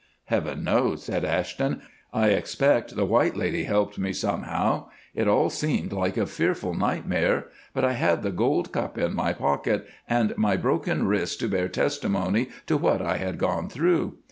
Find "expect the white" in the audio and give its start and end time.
2.29-3.37